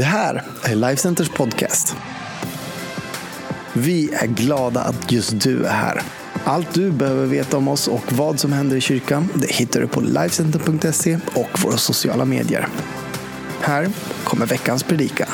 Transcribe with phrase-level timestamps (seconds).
[0.00, 1.96] Det här är Lifecenters podcast.
[3.72, 6.02] Vi är glada att just du är här.
[6.44, 9.86] Allt du behöver veta om oss och vad som händer i kyrkan det hittar du
[9.86, 12.68] på Lifecenter.se och våra sociala medier.
[13.60, 13.90] Här
[14.24, 15.28] kommer veckans predikan.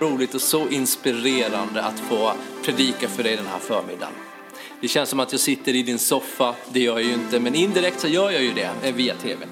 [0.00, 2.32] Roligt och så inspirerande att få
[2.64, 4.14] predika för dig den här förmiddagen.
[4.80, 7.54] Det känns som att jag sitter i din soffa, det gör jag ju inte, men
[7.54, 9.46] indirekt så gör jag ju det via tv.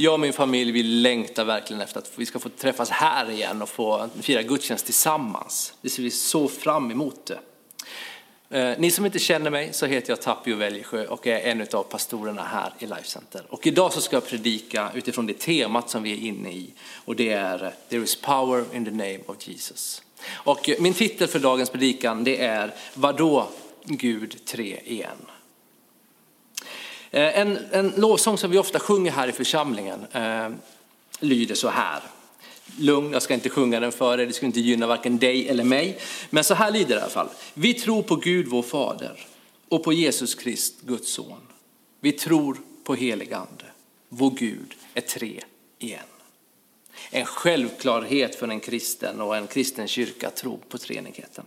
[0.00, 3.62] Jag och min familj vi längtar verkligen efter att vi ska få träffas här igen
[3.62, 5.74] och få fira gudstjänst tillsammans.
[5.80, 7.26] Det ser vi så fram emot.
[7.26, 7.38] Det.
[8.58, 11.82] Eh, ni som inte känner mig så heter jag Tapio Väljesjö och är en av
[11.82, 13.42] pastorerna här i Life Center.
[13.48, 16.72] Och idag så ska jag predika utifrån det temat som vi är inne i
[17.04, 20.02] och det är eh, There is power in the name of Jesus.
[20.30, 23.48] Och min titel för dagens predikan det är Vadå
[23.84, 25.26] Gud tre igen?
[27.10, 30.48] Eh, en, en lovsång som vi ofta sjunger här i församlingen eh,
[31.20, 32.02] lyder så här
[32.78, 34.26] lugn, jag ska inte sjunga den för er.
[34.26, 35.98] det skulle inte gynna varken dig eller mig.
[36.30, 37.28] Men så här lyder det i alla fall.
[37.54, 39.26] Vi tror på Gud vår Fader
[39.68, 41.40] och på Jesus Krist, Guds son.
[42.00, 43.64] Vi tror på helig ande.
[44.08, 45.40] Vår Gud är tre
[45.78, 46.00] igen.
[47.10, 51.44] En självklarhet för en kristen och en kristen kyrka att tro på treenigheten.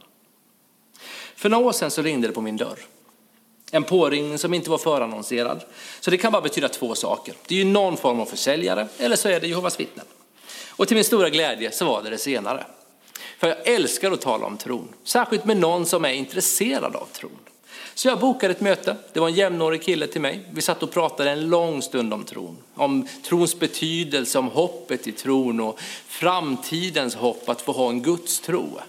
[1.36, 2.80] För några år sedan så ringde det på min dörr.
[3.76, 5.64] En påringning som inte var förannonserad.
[6.00, 7.34] Så det kan bara betyda två saker.
[7.48, 10.06] Det är ju någon form av försäljare eller så är det Jehovas vittnen.
[10.70, 12.64] Och till min stora glädje så var det det senare.
[13.40, 17.40] För jag älskar att tala om tron, särskilt med någon som är intresserad av tron.
[17.94, 20.46] Så jag bokade ett möte, det var en jämnårig kille till mig.
[20.52, 22.58] Vi satt och pratade en lång stund om tron.
[22.76, 28.80] Om trons betydelse, om hoppet i tron och framtidens hopp att få ha en gudstro.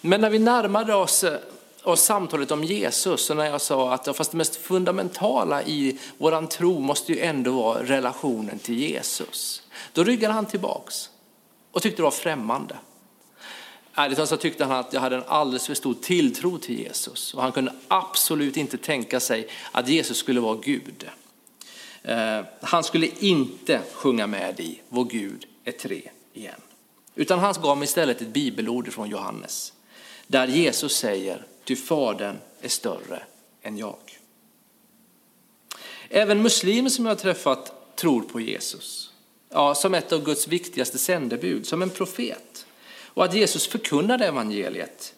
[0.00, 1.38] Men när vi närmade oss eh,
[1.86, 6.46] och samtalet om Jesus och när jag sa att fast det mest fundamentala i våran
[6.46, 9.62] tro måste ju ändå vara relationen till Jesus.
[9.92, 11.10] Då ryggade han tillbaks
[11.72, 12.76] och tyckte det var främmande.
[13.94, 17.34] Ärligt talat så tyckte han att jag hade en alldeles för stor tilltro till Jesus
[17.34, 21.08] och han kunde absolut inte tänka sig att Jesus skulle vara Gud.
[22.02, 26.60] Eh, han skulle inte sjunga med i Vår Gud är tre igen.
[27.14, 29.72] Utan han gav mig istället ett bibelord från Johannes
[30.26, 33.22] där Jesus säger, ty Fadern är större
[33.62, 34.18] än jag.
[36.08, 39.12] Även muslimer som jag har träffat tror på Jesus
[39.56, 42.66] ja, som ett av Guds viktigaste sändebud, som en profet.
[43.04, 45.14] Och att Jesus förkunnade evangeliet.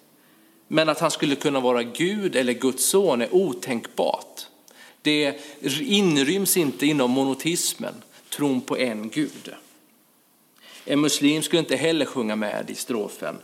[0.68, 4.46] Men att han skulle kunna vara Gud eller Guds son är otänkbart.
[5.02, 5.40] Det
[5.80, 7.94] inryms inte inom monotismen,
[8.30, 9.54] tron på en Gud.
[10.84, 13.38] En muslim skulle inte heller sjunga med i strofen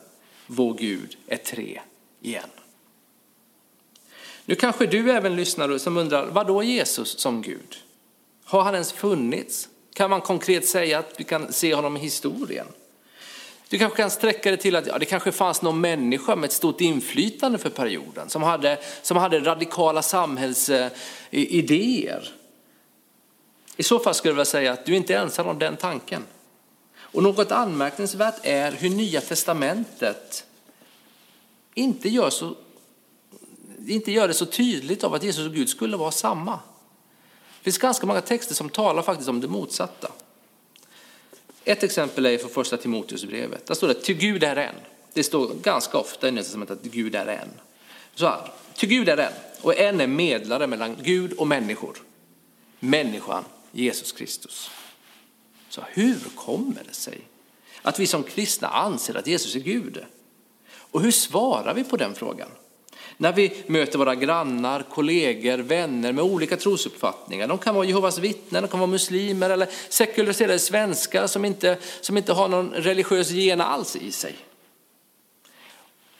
[0.47, 1.81] Vår Gud är tre
[2.21, 2.49] igen.
[4.45, 7.77] Nu kanske du även lyssnar som undrar, vad då Jesus som Gud?
[8.45, 9.69] Har han ens funnits?
[9.95, 12.67] kan man konkret säga att vi kan se honom i historien.
[13.69, 16.53] Du kanske kan sträcka det till att ja, det kanske fanns någon människa med ett
[16.53, 22.33] stort inflytande för perioden som hade, som hade radikala samhällsidéer.
[23.77, 26.25] I så fall skulle jag vilja säga att du inte är ensam om den tanken.
[26.97, 30.45] Och något anmärkningsvärt är hur Nya Testamentet
[31.75, 32.55] inte gör, så,
[33.87, 36.53] inte gör det så tydligt av att Jesus och Gud skulle vara samma.
[36.53, 40.13] Det finns ganska många texter som talar faktiskt om det motsatta.
[41.65, 43.67] Ett exempel är från första Timoteusbrevet.
[43.67, 44.75] Där står det till Gud är en.
[45.13, 47.49] Det står ganska ofta i Nya Testamentet att Gud är en.
[48.15, 51.97] Så här, till Gud är en och en är medlare mellan Gud och människor.
[52.81, 54.71] Människan Jesus Kristus.
[55.69, 57.21] Så hur kommer det sig
[57.83, 60.05] att vi som kristna anser att Jesus är Gud?
[60.77, 62.49] Och hur svarar vi på den frågan?
[63.17, 67.49] När vi möter våra grannar, kollegor, vänner med olika trosuppfattningar.
[67.49, 72.17] De kan vara Jehovas vittnen, de kan vara muslimer eller sekulariserade svenskar som inte, som
[72.17, 74.37] inte har någon religiös gen alls i sig.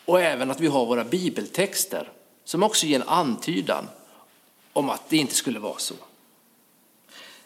[0.05, 2.11] Och även att vi har våra bibeltexter
[2.45, 3.89] som också ger en antydan
[4.73, 5.95] om att det inte skulle vara så.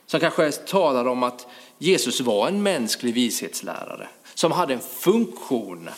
[0.06, 1.46] Som kanske talar om att
[1.78, 5.90] Jesus var en mänsklig vishetslärare som hade en funktion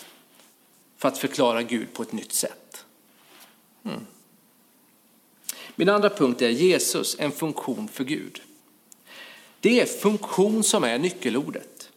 [0.98, 2.69] för att förklara Gud på ett nytt sätt.
[3.84, 4.06] Mm.
[5.76, 8.42] Min andra punkt är Jesus, en funktion för Gud.
[9.60, 11.90] Det är funktion som är nyckelordet.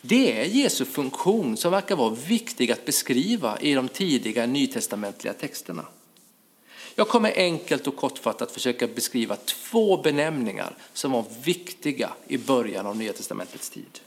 [0.00, 5.86] Det är Jesu funktion som verkar vara viktig att beskriva i de tidiga nytestamentliga texterna.
[6.94, 12.96] Jag kommer enkelt och kortfattat försöka beskriva två benämningar som var viktiga i början av
[12.96, 14.00] Nya testamentets tid.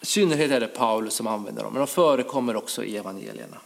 [0.00, 3.60] I synnerhet är det Paulus som använder dem, men de förekommer också i evangelierna.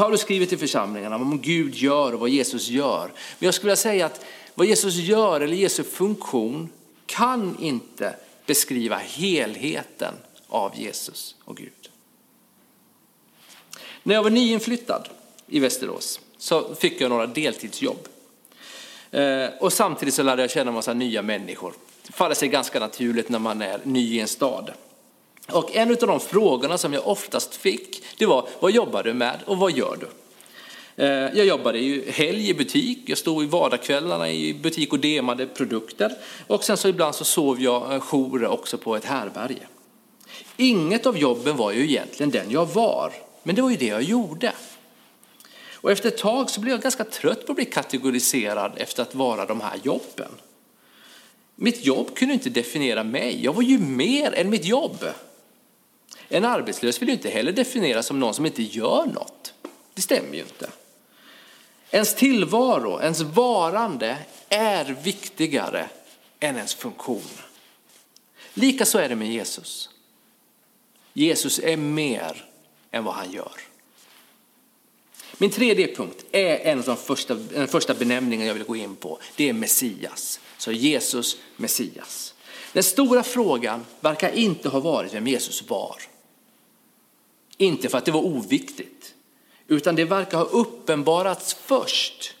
[0.00, 3.10] Paulus skriver till församlingarna om vad Gud gör och vad Jesus gör.
[3.38, 4.24] Men jag skulle vilja säga att
[4.54, 6.68] vad Jesus gör eller Jesu funktion
[7.06, 8.14] kan inte
[8.46, 10.14] beskriva helheten
[10.48, 11.90] av Jesus och Gud.
[14.02, 15.08] När jag var nyinflyttad
[15.46, 18.08] i Västerås så fick jag några deltidsjobb.
[19.10, 21.72] Eh, och samtidigt så lärde jag känna en massa nya människor.
[22.06, 24.72] Det faller sig ganska naturligt när man är ny i en stad.
[25.52, 29.38] Och en av de frågorna som jag oftast fick, det var vad jobbar du med
[29.46, 30.06] och vad gör du?
[31.04, 35.46] Eh, jag jobbade ju helg i butik, jag stod i vardagskvällarna i butik och demade
[35.46, 36.12] produkter
[36.46, 39.66] och sen så ibland så sov jag eh, jour också på ett härberge.
[40.56, 43.12] Inget av jobben var ju egentligen den jag var,
[43.42, 44.52] men det var ju det jag gjorde.
[45.74, 49.14] Och efter ett tag så blev jag ganska trött på att bli kategoriserad efter att
[49.14, 50.30] vara de här jobben.
[51.54, 55.04] Mitt jobb kunde inte definiera mig, jag var ju mer än mitt jobb.
[56.32, 59.54] En arbetslös vill ju inte heller definieras som någon som inte gör något.
[59.94, 60.70] Det stämmer ju inte.
[61.90, 64.16] Ens tillvaro, ens varande
[64.48, 65.88] är viktigare
[66.40, 67.22] än ens funktion.
[68.54, 69.90] Likaså är det med Jesus.
[71.12, 72.44] Jesus är mer
[72.90, 73.52] än vad han gör.
[75.38, 78.96] Min tredje punkt är en av de första, den första benämningen jag vill gå in
[78.96, 79.18] på.
[79.36, 80.40] Det är Messias.
[80.58, 82.34] Så Jesus, Messias.
[82.72, 85.96] Den stora frågan verkar inte ha varit vem Jesus var.
[87.60, 89.14] Inte för att det var oviktigt,
[89.68, 92.34] utan det verkar ha uppenbarats först.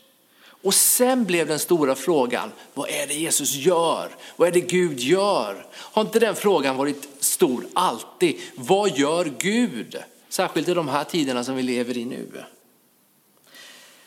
[0.62, 4.16] Och sen blev den stora frågan, vad är det Jesus gör?
[4.36, 5.66] Vad är det Gud gör?
[5.72, 8.40] Har inte den frågan varit stor alltid?
[8.54, 9.96] Vad gör Gud?
[10.28, 12.44] Särskilt i de här tiderna som vi lever i nu.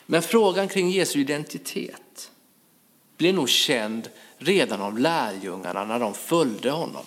[0.06, 2.30] Men frågan kring Jesu identitet
[3.16, 4.08] blev nog känd
[4.38, 7.04] redan av lärjungarna när de följde honom.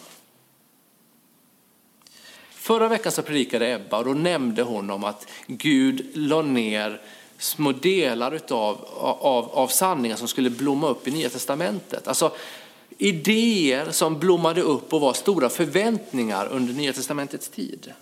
[2.68, 7.02] Förra veckan så predikade Ebba och då nämnde hon om att Gud la ner
[7.38, 8.86] små delar utav,
[9.22, 12.08] av, av sanningar som skulle blomma upp i Nya Testamentet.
[12.08, 12.32] Alltså
[12.98, 17.94] idéer som blommade upp och var stora förväntningar under Nya Testamentets tid.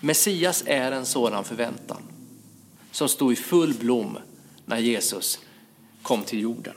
[0.00, 2.02] Messias är en sådan förväntan
[2.90, 4.18] som stod i full blom
[4.64, 5.38] när Jesus
[6.02, 6.76] kom till jorden.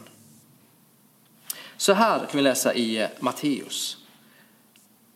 [1.77, 3.99] Så här kan vi läsa i Matteus.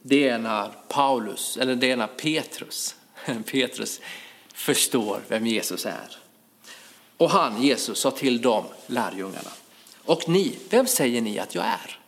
[0.05, 2.95] Det är när Paulus, eller det är när Petrus,
[3.45, 4.01] Petrus
[4.53, 6.17] förstår vem Jesus är.
[7.17, 9.51] Och han, Jesus, sa till dem, lärjungarna.
[10.05, 11.99] Och ni, vem säger ni att jag är?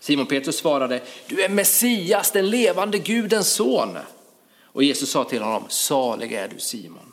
[0.00, 3.98] Simon Petrus svarade, du är Messias, den levande Gudens son.
[4.62, 7.12] Och Jesus sa till honom, salig är du Simon.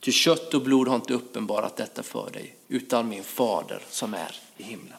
[0.00, 4.36] Ty kött och blod har inte uppenbarat detta för dig, utan min fader som är
[4.56, 4.98] i himlen.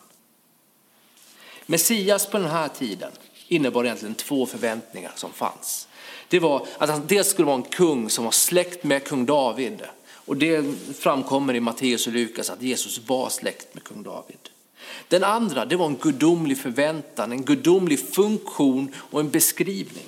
[1.66, 3.12] Messias på den här tiden
[3.50, 5.88] innebar egentligen två förväntningar som fanns.
[6.28, 9.82] Det var att han dels skulle vara en kung som var släkt med kung David.
[10.02, 10.66] Och det
[11.00, 14.38] framkommer i Matteus och Lukas att Jesus var släkt med kung David.
[15.08, 20.06] Den andra, det var en gudomlig förväntan, en gudomlig funktion och en beskrivning.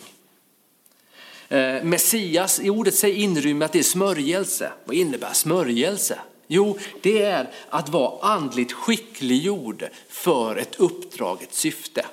[1.50, 4.72] Eh, Messias, i ordet säger inrymmer att det är smörjelse.
[4.86, 6.20] Vad innebär smörjelse?
[6.48, 12.06] Jo, det är att vara andligt skickliggjord för ett uppdrag, ett syfte.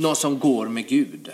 [0.00, 1.30] Någon som går med Gud.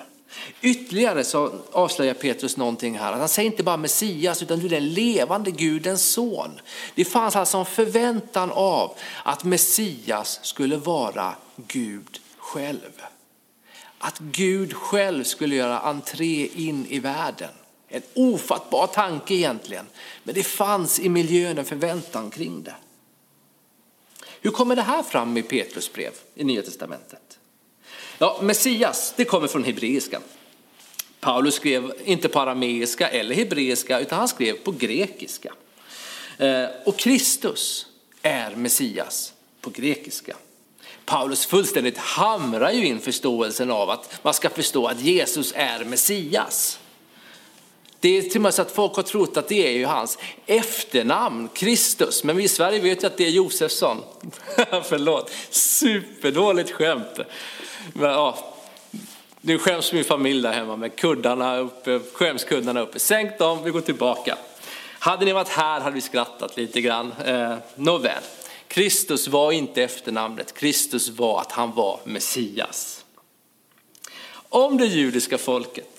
[0.60, 3.12] Ytterligare så avslöjar Petrus någonting här.
[3.12, 6.60] Han säger inte bara Messias utan du är den levande Gudens son.
[6.94, 13.02] Det fanns alltså en förväntan av att Messias skulle vara Gud själv.
[13.98, 17.52] Att Gud själv skulle göra entré in i världen.
[17.88, 19.86] En ofattbar tanke egentligen,
[20.22, 22.74] men det fanns i miljön en förväntan kring det.
[24.40, 27.35] Hur kommer det här fram i Petrus brev i Nya Testamentet?
[28.18, 30.20] Ja, Messias, det kommer från hebreiska.
[31.20, 35.52] Paulus skrev inte på arameiska eller hebreiska, utan han skrev på grekiska.
[36.38, 37.86] Eh, och Kristus
[38.22, 40.36] är Messias på grekiska.
[41.04, 46.78] Paulus fullständigt hamrar ju in förståelsen av att man ska förstå att Jesus är Messias.
[48.00, 50.18] Det är till och med så att folk har trott att det är ju hans
[50.46, 52.24] efternamn, Kristus.
[52.24, 54.02] Men vi i Sverige vet ju att det är Josefsson.
[54.84, 57.18] Förlåt, superdåligt skämt.
[57.92, 58.54] Men, ja,
[59.40, 62.98] nu skäms min familj där hemma med kuddarna uppe, skämskuddarna uppe.
[62.98, 64.38] Sänk dem, vi går tillbaka.
[64.98, 67.14] Hade ni varit här hade vi skrattat lite grann.
[67.26, 68.22] Eh, Nåväl,
[68.68, 73.04] Kristus var inte efternamnet, Kristus var att han var Messias.
[74.48, 75.95] Om det judiska folket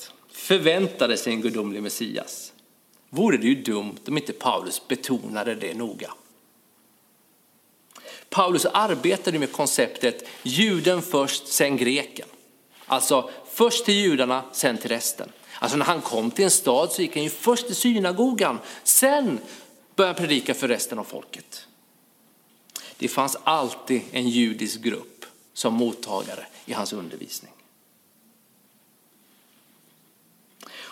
[0.47, 2.53] förväntade sig en gudomlig Messias
[3.09, 6.13] vore det ju dumt om inte Paulus betonade det noga.
[8.29, 12.27] Paulus arbetade med konceptet juden först, sen greken.
[12.85, 15.31] Alltså först till judarna, sen till resten.
[15.59, 19.39] Alltså när han kom till en stad så gick han ju först till synagogan, sen
[19.95, 21.67] började han predika för resten av folket.
[22.97, 27.51] Det fanns alltid en judisk grupp som mottagare i hans undervisning.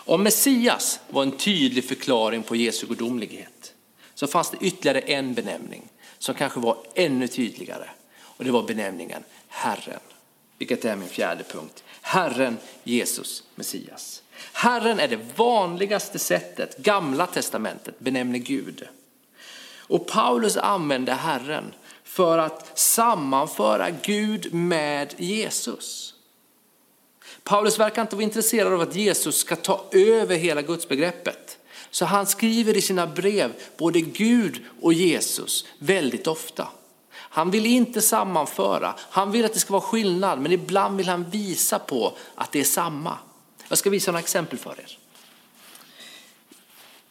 [0.06, 3.74] Om Messias var en tydlig förklaring på Jesu gudomlighet
[4.14, 5.82] så fanns det ytterligare en benämning
[6.18, 10.00] som kanske var ännu tydligare och det var benämningen Herren,
[10.58, 11.84] vilket är min fjärde punkt.
[12.00, 14.22] Herren Jesus Messias.
[14.52, 18.88] Herren är det vanligaste sättet Gamla testamentet benämner Gud.
[19.78, 26.15] Och Paulus använder Herren för att sammanföra Gud med Jesus.
[27.46, 31.58] Paulus verkar inte vara intresserad av att Jesus ska ta över hela gudsbegreppet.
[31.90, 36.68] Så han skriver i sina brev både Gud och Jesus väldigt ofta.
[37.12, 41.30] Han vill inte sammanföra, han vill att det ska vara skillnad, men ibland vill han
[41.30, 43.18] visa på att det är samma.
[43.68, 44.98] Jag ska visa några exempel för er.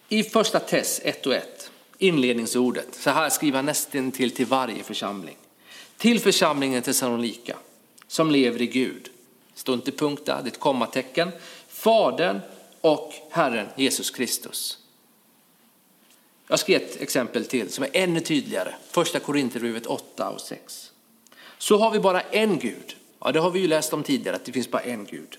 [0.08, 4.82] I första Tess 1 och 1, inledningsordet, så här skriver han nästan till, till varje
[4.82, 5.36] församling.
[5.96, 7.56] Till församlingen Thessalonika
[8.08, 9.10] som lever i Gud
[9.56, 11.30] Står inte punkt där, det är ett kommatecken.
[11.68, 12.40] Fadern
[12.80, 14.78] och Herren Jesus Kristus.
[16.48, 18.74] Jag ska ge ett exempel till som är ännu tydligare.
[18.90, 20.92] Första Korinthierbrevet 8 och 6.
[21.58, 22.96] Så har vi bara en Gud.
[23.20, 25.38] Ja, det har vi ju läst om tidigare, att det finns bara en Gud.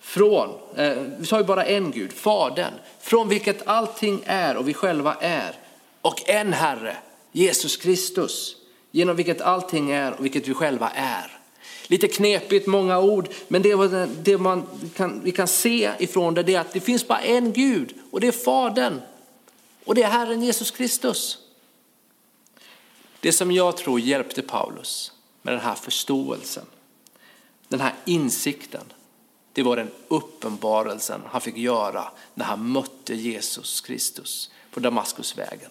[0.00, 4.74] Från, eh, vi har vi bara en Gud, Fadern, från vilket allting är och vi
[4.74, 5.54] själva är.
[6.00, 6.96] Och en Herre,
[7.32, 8.56] Jesus Kristus,
[8.90, 11.43] genom vilket allting är och vilket vi själva är.
[11.86, 14.66] Lite knepigt, många ord, men det, det man
[14.96, 18.26] kan, vi kan se ifrån det är att det finns bara en Gud och det
[18.26, 19.00] är Fadern
[19.84, 21.38] och det är Herren Jesus Kristus.
[23.20, 26.66] Det som jag tror hjälpte Paulus med den här förståelsen,
[27.68, 28.84] den här insikten,
[29.52, 32.04] det var den uppenbarelsen han fick göra
[32.34, 35.70] när han mötte Jesus Kristus på Damaskusvägen.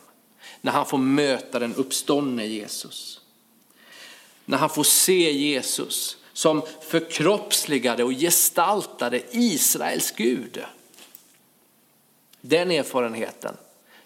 [0.61, 3.21] När han får möta den uppståndne Jesus.
[4.45, 10.63] När han får se Jesus som förkroppsligade och gestaltade Israels Gud.
[12.41, 13.57] Den erfarenheten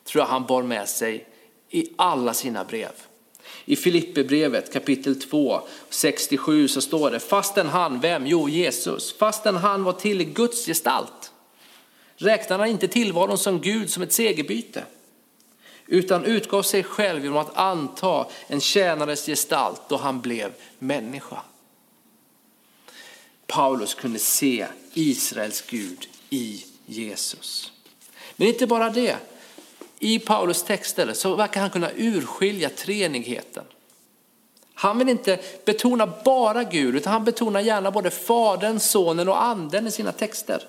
[0.03, 1.27] tror jag han bar med sig
[1.69, 2.91] i alla sina brev.
[3.65, 8.27] I Filipperbrevet kapitel 2, 67 så står det, fastän han, vem?
[8.27, 9.17] Jo, Jesus.
[9.17, 11.31] Fastän han var till i Guds gestalt
[12.17, 14.83] räknade han inte tillvaron som Gud som ett segerbyte
[15.87, 21.41] utan utgav sig själv genom att anta en tjänares gestalt då han blev människa.
[23.47, 27.71] Paulus kunde se Israels Gud i Jesus.
[28.35, 29.17] Men inte bara det,
[29.99, 33.63] i Paulus texter så verkar han kunna urskilja treenigheten.
[34.73, 39.87] Han vill inte betona bara Gud, utan han betonar gärna både Fadern, Sonen och Anden
[39.87, 40.63] i sina texter.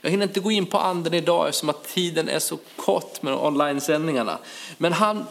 [0.00, 3.34] Jag hinner inte gå in på Anden idag eftersom att tiden är så kort med
[3.34, 4.38] online-sändningarna.
[4.78, 5.24] Men han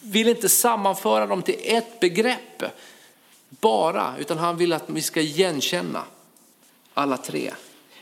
[0.00, 2.62] vill inte sammanföra dem till ett begrepp
[3.48, 6.04] bara, utan han vill att vi ska igenkänna
[6.94, 7.52] alla tre.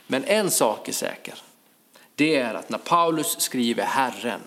[0.06, 1.34] Men en sak är säker,
[2.14, 4.40] det är att när Paulus skriver Herren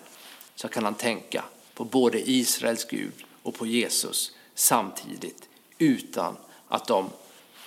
[0.54, 5.48] så kan han tänka på både Israels Gud och på Jesus samtidigt
[5.78, 6.36] utan
[6.68, 7.10] att de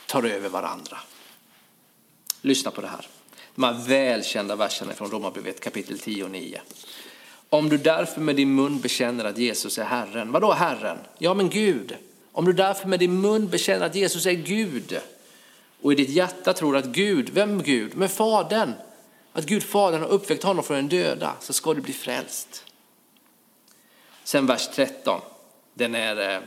[0.08, 0.98] tar över varandra.
[2.42, 3.08] Lyssna på det här.
[3.60, 6.62] De här välkända verserna från Romarbrevet kapitel 10 och 9.
[7.50, 10.98] Om du därför med din mun bekänner att Jesus är Herren, vadå Herren?
[11.18, 11.96] Ja men Gud.
[12.32, 15.00] Om du därför med din mun bekänner att Jesus är Gud
[15.82, 17.96] och i ditt hjärta tror att Gud, vem Gud?
[17.96, 18.74] Men Fadern,
[19.34, 22.64] att Gud Fadern har uppväckt honom från den döda så ska du bli frälst.
[24.24, 25.22] Sen vers 13,
[25.74, 26.42] den är, eh,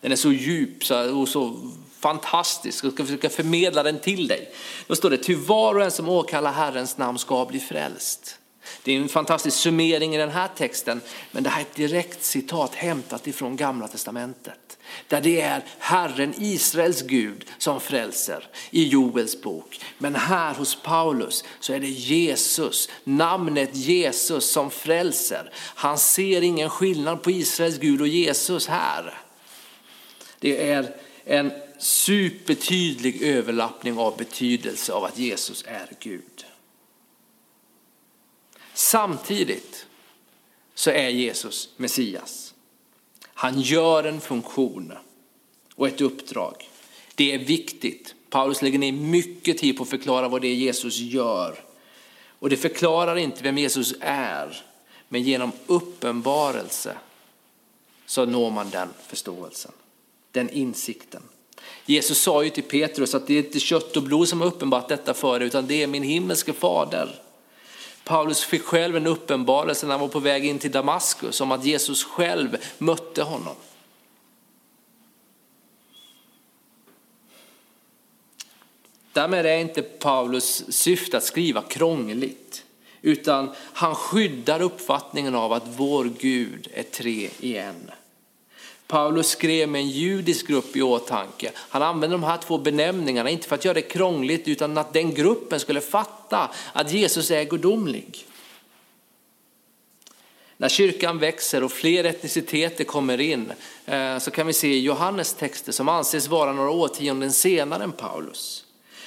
[0.00, 1.56] den är så djup och så
[2.00, 4.52] fantastisk och ska försöka förmedla den till dig.
[4.86, 8.36] Då står det, ty var och en som åkallar Herrens namn ska bli frälst.
[8.82, 11.00] Det är en fantastisk summering i den här texten,
[11.32, 14.78] men det här är ett direkt citat hämtat ifrån Gamla Testamentet.
[15.08, 19.80] Där det är Herren Israels Gud som frälser i Joels bok.
[19.98, 25.50] Men här hos Paulus så är det Jesus, namnet Jesus som frälser.
[25.54, 29.14] Han ser ingen skillnad på Israels Gud och Jesus här.
[30.40, 36.44] Det är en supertydlig överlappning av betydelse av att Jesus är Gud.
[38.74, 39.86] Samtidigt
[40.74, 42.54] så är Jesus Messias.
[43.24, 44.92] Han gör en funktion
[45.74, 46.68] och ett uppdrag.
[47.14, 48.14] Det är viktigt.
[48.30, 51.64] Paulus lägger ner mycket tid på att förklara vad det är Jesus gör.
[52.38, 54.64] Och det förklarar inte vem Jesus är,
[55.08, 56.96] men genom uppenbarelse
[58.06, 59.72] så når man den förståelsen,
[60.32, 61.22] den insikten.
[61.86, 64.88] Jesus sa ju till Petrus att det är inte kött och blod som har uppenbart
[64.88, 67.22] detta för dig, utan det är min himmelske fader.
[68.04, 71.64] Paulus fick själv en uppenbarelse när han var på väg in till Damaskus om att
[71.64, 73.54] Jesus själv mötte honom.
[79.12, 82.64] Därmed är inte Paulus syfte att skriva krångligt,
[83.02, 87.90] utan han skyddar uppfattningen av att vår Gud är tre i en.
[88.90, 91.50] Paulus skrev med en judisk grupp i åtanke.
[91.56, 95.14] Han använde de här två benämningarna, inte för att göra det krångligt, utan att den
[95.14, 98.26] gruppen skulle fatta att Jesus är gudomlig.
[100.56, 103.52] När kyrkan växer och fler etniciteter kommer in
[103.86, 108.64] eh, så kan vi se Johannes texter som anses vara några årtionden senare än Paulus.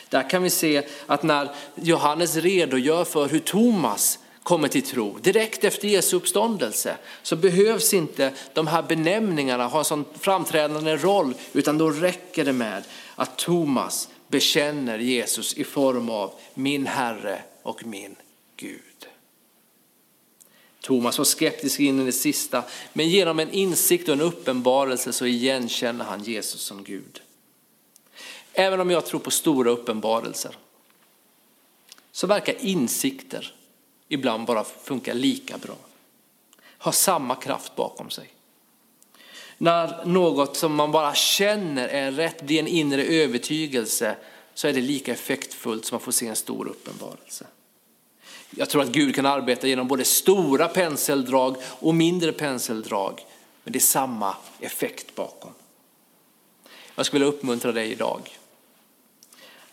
[0.10, 5.64] Där kan vi se att när Johannes redogör för hur Thomas kommer till tro direkt
[5.64, 11.78] efter Jesu uppståndelse så behövs inte de här benämningarna ha en sån framträdande roll utan
[11.78, 12.84] då räcker det med
[13.16, 18.16] att Thomas bekänner Jesus i form av min Herre och min
[18.58, 18.80] Gud.
[20.82, 25.26] Thomas var skeptisk in i det sista, men genom en insikt och en uppenbarelse så
[25.26, 27.22] igenkänner han Jesus som Gud.
[28.54, 30.56] Även om jag tror på stora uppenbarelser
[32.12, 33.54] så verkar insikter
[34.14, 35.76] ibland bara funkar lika bra.
[36.78, 38.34] Har samma kraft bakom sig.
[39.58, 44.16] När något som man bara känner är rätt blir en inre övertygelse
[44.54, 47.48] så är det lika effektfullt som att få se en stor uppenbarelse.
[48.50, 53.26] Jag tror att Gud kan arbeta genom både stora penseldrag och mindre penseldrag.
[53.64, 55.52] Men det är samma effekt bakom.
[56.96, 58.38] Jag skulle vilja uppmuntra dig idag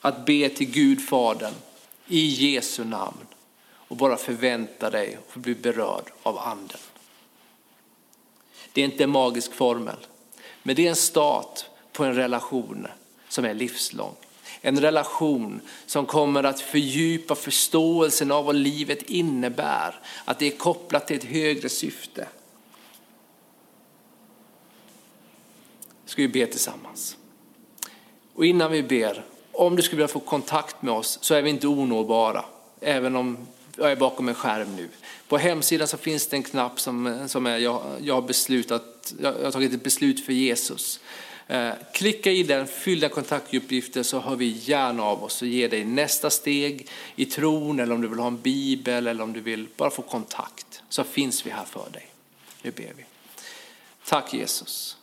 [0.00, 1.54] att be till Gud Fadern
[2.06, 3.26] i Jesu namn
[3.90, 6.78] och bara förvänta dig att bli berörd av anden.
[8.72, 9.96] Det är inte en magisk formel,
[10.62, 12.86] men det är en start på en relation
[13.28, 14.14] som är livslång.
[14.60, 21.06] En relation som kommer att fördjupa förståelsen av vad livet innebär, att det är kopplat
[21.06, 22.28] till ett högre syfte.
[26.04, 27.16] Ska vi be tillsammans.
[28.34, 31.50] Och innan vi ber, om du skulle vilja få kontakt med oss så är vi
[31.50, 32.44] inte onåbara,
[32.80, 33.46] även om
[33.80, 34.88] jag är bakom en skärm nu.
[35.28, 39.32] På hemsidan så finns det en knapp som, som är jag, jag har beslutat, jag
[39.32, 41.00] har tagit ett beslut för Jesus.
[41.46, 45.68] Eh, klicka i den, fyll den kontaktuppgifter så hör vi gärna av oss och ger
[45.68, 49.40] dig nästa steg i tron eller om du vill ha en bibel eller om du
[49.40, 52.06] vill bara få kontakt så finns vi här för dig.
[52.62, 53.04] Nu ber vi.
[54.04, 54.96] Tack Jesus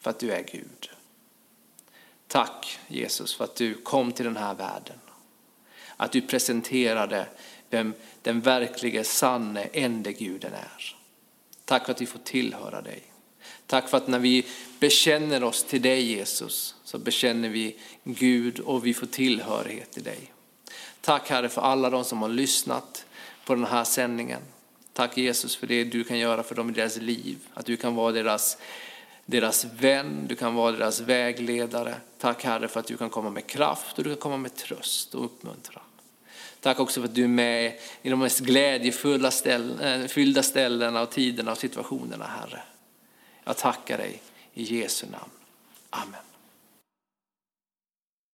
[0.00, 0.90] för att du är Gud.
[2.28, 4.98] Tack Jesus för att du kom till den här världen.
[5.96, 7.26] Att du presenterade
[7.70, 10.96] vem den verkliga sanne ende guden är.
[11.64, 13.02] Tack för att vi får tillhöra dig.
[13.66, 14.46] Tack för att när vi
[14.78, 20.32] bekänner oss till dig Jesus så bekänner vi Gud och vi får tillhörighet till dig.
[21.00, 23.06] Tack Herre för alla de som har lyssnat
[23.44, 24.40] på den här sändningen.
[24.92, 27.38] Tack Jesus för det du kan göra för dem i deras liv.
[27.54, 28.58] Att du kan vara deras,
[29.26, 31.94] deras vän, du kan vara deras vägledare.
[32.18, 35.14] Tack Herre för att du kan komma med kraft och du kan komma med tröst
[35.14, 35.82] och uppmuntran.
[36.66, 41.02] Tack också för att du är med i de mest glädjefulla ställen, eh, fyllda ställena
[41.02, 42.62] och tiderna och situationerna Herre.
[43.44, 44.22] Jag tackar dig
[44.54, 45.30] i Jesu namn.
[45.90, 46.20] Amen.